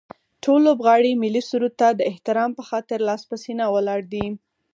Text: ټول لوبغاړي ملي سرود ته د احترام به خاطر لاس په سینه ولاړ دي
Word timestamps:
ټول 0.43 0.59
لوبغاړي 0.67 1.11
ملي 1.23 1.43
سرود 1.49 1.73
ته 1.81 1.87
د 1.93 2.01
احترام 2.11 2.49
به 2.57 2.63
خاطر 2.69 2.97
لاس 3.07 3.21
په 3.29 3.35
سینه 3.43 3.65
ولاړ 3.75 4.01
دي 4.13 4.25